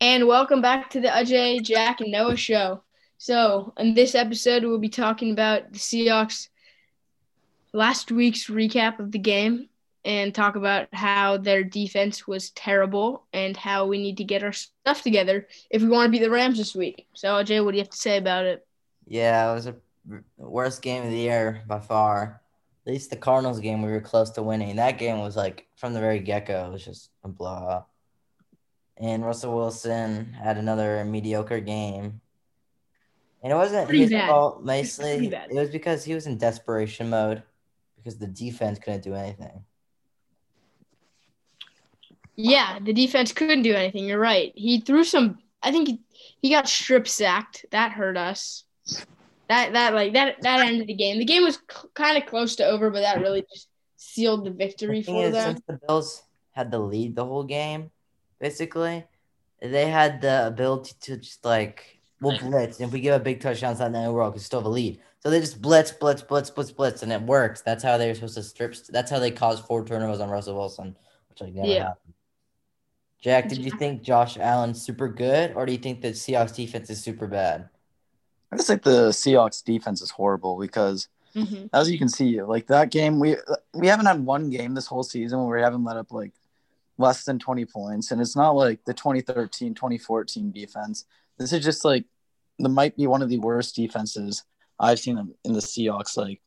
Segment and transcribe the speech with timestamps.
[0.00, 2.82] and welcome back to the Ajay, Jack, and Noah show.
[3.18, 6.48] So, in this episode, we'll be talking about the Seahawks
[7.74, 9.68] last week's recap of the game
[10.06, 14.52] and talk about how their defense was terrible and how we need to get our
[14.52, 17.06] stuff together if we want to beat the Rams this week.
[17.12, 18.66] So, Ajay, what do you have to say about it?
[19.06, 19.76] Yeah, it was a
[20.38, 22.40] worst game of the year by far.
[22.86, 24.76] At least the Cardinals game, we were close to winning.
[24.76, 27.89] That game was like from the very get go, it was just a blowout.
[29.00, 32.20] And Russell Wilson had another mediocre game.
[33.42, 34.28] And it wasn't Pretty his bad.
[34.28, 35.26] fault mostly.
[35.28, 37.42] It was because he was in desperation mode
[37.96, 39.64] because the defense couldn't do anything.
[42.36, 44.04] Yeah, the defense couldn't do anything.
[44.06, 44.52] You're right.
[44.54, 45.38] He threw some.
[45.62, 46.00] I think he,
[46.42, 47.66] he got strip sacked.
[47.70, 48.64] That hurt us.
[49.48, 51.18] That that like that that ended the game.
[51.18, 54.50] The game was c- kind of close to over, but that really just sealed the
[54.50, 55.54] victory The for is, them.
[55.56, 57.90] since the Bills had the lead the whole game,
[58.40, 59.04] basically,
[59.62, 62.80] they had the ability to just like we'll blitz.
[62.80, 64.60] If we give a big touchdown, it's not the end of the world because still
[64.60, 65.00] have a lead.
[65.20, 67.62] So they just blitz, blitz, blitz, blitz, blitz, and it works.
[67.62, 68.74] That's how they're supposed to strip.
[68.88, 70.96] That's how they caused four turnovers on Russell Wilson,
[71.28, 71.88] which like never Yeah.
[71.88, 72.14] happened.
[73.20, 76.88] Jack, did you think Josh Allen's super good, or do you think the Seahawks defense
[76.88, 77.68] is super bad?
[78.50, 82.66] I just think the Seahawks defense is horrible because, hmm as you can see, like
[82.68, 83.36] that game, we
[83.74, 86.32] we haven't had one game this whole season where we haven't let up like
[87.00, 88.10] less than 20 points.
[88.10, 91.04] And it's not like the 2013, 2014 defense.
[91.38, 92.04] This is just like,
[92.58, 94.44] the might be one of the worst defenses
[94.78, 96.40] I've seen in- in the Seahawks, like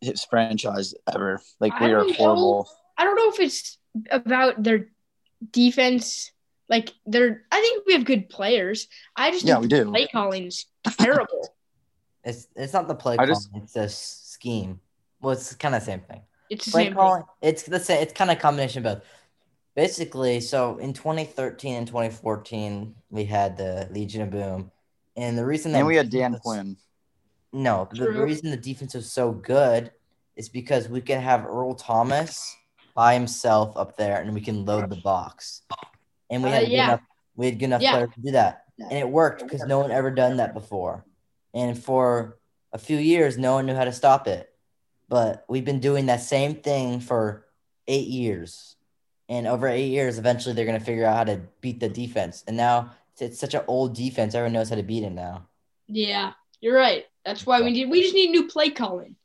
[0.00, 1.40] his franchise ever.
[1.60, 2.14] Like, I we are don't know.
[2.14, 2.68] horrible.
[2.96, 3.78] I don't know if it's
[4.10, 4.88] about their
[5.50, 6.30] defense.
[6.68, 7.42] Like they're.
[7.52, 8.88] I think we have good players.
[9.16, 9.90] I just Yeah, we do.
[9.90, 10.66] play calling is
[10.98, 11.48] terrible.
[12.26, 14.80] It's it's not the play I calling, just- it's the scheme.
[15.20, 16.22] Well, it's kind of the same thing.
[16.48, 17.22] It's the play same thing.
[17.42, 19.04] it's the same it's kind of combination of both
[19.74, 24.70] basically so in 2013 and 2014 we had the legion of boom.
[25.16, 26.76] And the reason that And we had Dan defense- Quinn.
[27.52, 29.90] no the, the reason the defense was so good
[30.36, 32.56] is because we can have earl thomas
[32.94, 35.62] by himself up there and we can load the box.
[36.30, 36.84] And we Uh, had yeah.
[36.88, 37.00] enough
[37.36, 37.92] we had good enough Yeah.
[37.92, 38.64] players to do that.
[38.78, 41.04] And it worked because no one ever done that before.
[41.52, 42.38] And for
[42.72, 44.50] a few years no one knew how to stop it.
[45.08, 47.46] But we've been doing that same thing for
[47.86, 48.76] eight years
[49.28, 52.44] and over eight years eventually they're going to figure out how to beat the defense
[52.46, 55.46] and now it's, it's such an old defense everyone knows how to beat it now
[55.88, 57.04] Yeah, you're right.
[57.24, 57.88] That's why we need.
[57.90, 59.16] We just need new play calling.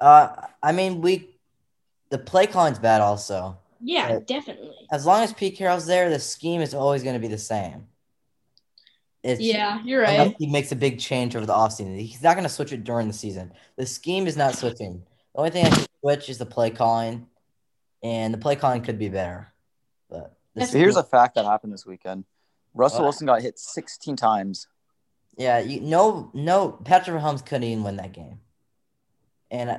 [0.00, 0.28] uh
[0.62, 1.30] i mean we
[2.10, 4.72] the play calling's bad also Yeah, definitely.
[4.92, 7.86] as long as pete carroll's there the scheme is always going to be the same
[9.22, 10.34] it's Yeah, you're right.
[10.38, 11.98] he makes a big change over the offseason.
[11.98, 13.52] He's not going to switch it during the season.
[13.76, 15.02] The scheme is not switching.
[15.34, 17.26] The only thing I can switch is the play calling,
[18.02, 19.52] and the play calling could be better.
[20.08, 22.24] But the here's scheme- a fact that happened this weekend.
[22.74, 23.04] Russell What?
[23.06, 24.68] Wilson got hit 16 times.
[25.36, 28.40] yeah, you no no Patrick Mahomes couldn't even win that game,
[29.50, 29.78] and uh,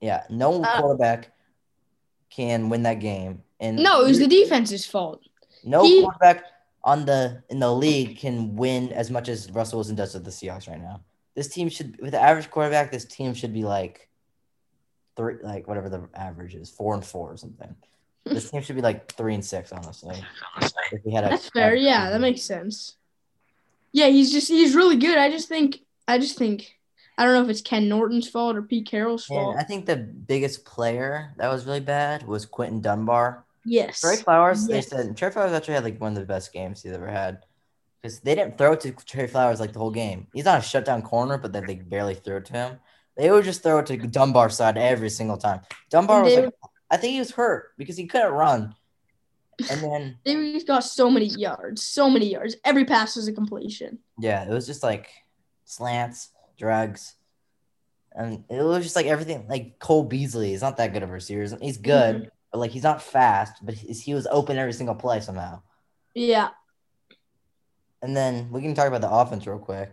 [0.00, 1.32] yeah, no Uh, quarterback
[2.30, 3.42] can win that game.
[3.60, 5.20] And No, it was the defense's fault.
[5.64, 6.44] no he- quarterback
[6.82, 10.30] on the in the league can win as much as Russell Wilson does with the
[10.30, 11.00] Seahawks right now.
[11.34, 14.08] This team should with the average quarterback, this team should be like
[15.16, 17.74] three like whatever the average is, four and four or something.
[18.26, 20.16] This team should be like three and six, honestly.
[20.92, 21.74] If we had a That's fair.
[21.74, 22.96] Yeah, that makes sense.
[23.92, 25.18] Yeah, he's just he's really good.
[25.18, 26.74] I just think I just think
[27.18, 29.50] I don't know if it's Ken Norton's fault or Pete Carroll's fault.
[29.52, 33.44] and I think the biggest player that was really bad was Quinton Dunbar.
[33.66, 34.00] yes.
[34.00, 34.88] Tre Flowers, Yes.
[34.88, 37.44] they said Tre Flowers actually had like one of the best games he's ever had.
[38.00, 40.28] Because they didn't throw it to Tre Flowers like the whole game.
[40.32, 42.78] He's not a shutdown corner, but then they barely threw it to him.
[43.16, 45.60] They would just throw it to Dunbar's side every single time.
[45.90, 46.54] Dunbar was like,
[46.90, 48.74] I think he was hurt because he couldn't run.
[49.70, 52.56] And then, They got so many yards, so many yards.
[52.64, 53.98] Every pass was a completion.
[54.18, 55.08] yeah, it was just like
[55.64, 57.14] slants, drugs.
[58.16, 59.46] And it was just like everything.
[59.48, 61.56] Like Cole Beasley is not that good of a receiver.
[61.60, 62.28] He's good, Mm-hmm.
[62.52, 65.62] but like he's not fast, but he was open every single play somehow.
[66.14, 66.48] Yeah.
[68.02, 69.92] And then we can talk about the offense real quick.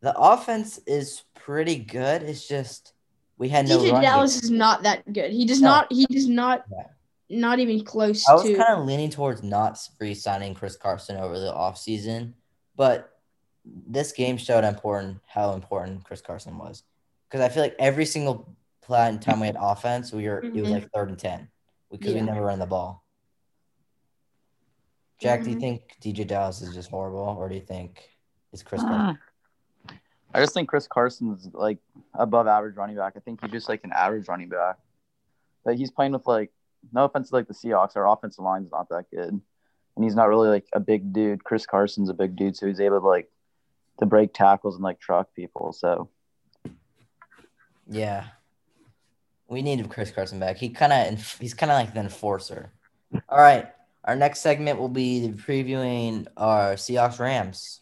[0.00, 2.22] The offense is pretty good.
[2.22, 2.92] It's just
[3.36, 4.44] we had no DJ run Dallas game.
[4.44, 5.32] is not that good.
[5.32, 5.68] He does No.
[5.68, 6.84] not he does not Yeah.
[7.30, 11.38] not even close I was to kind of leaning towards not re-signing Chris Carson over
[11.38, 12.34] the offseason,
[12.76, 13.18] but
[13.64, 16.84] this game showed important how important Chris Carson was.
[17.28, 20.54] Because I feel like every single play and time we had offense, we were it
[20.54, 20.72] was Mhm.
[20.72, 21.48] like third and ten
[21.90, 22.20] because Yeah.
[22.20, 23.04] we never ran the ball.
[25.18, 25.60] Jack, do you Mhm.
[25.60, 28.08] think DeeJay Dallas is just horrible, or do you think
[28.52, 29.18] it's Chris Uh, Carson?
[30.34, 31.78] I just think Chris Carson's like
[32.14, 33.14] above average running back.
[33.16, 34.76] I think he's just like an average running back.
[35.64, 36.50] But he's playing with like
[36.92, 39.28] no offense to like the Seahawks, our offensive line's not that good.
[39.30, 41.44] and he's not really like a big dude.
[41.44, 43.30] Chris Carson's a big dude, so he's able to like
[43.98, 45.72] to break tackles and like truck people.
[45.72, 46.08] So
[47.88, 48.26] Yeah.
[49.48, 50.58] We need Chris Carson back.
[50.58, 52.70] He kind of he's kind of like the enforcer.
[53.28, 53.66] All right.
[54.04, 57.80] Our next segment will be previewing our Seahawks Rams.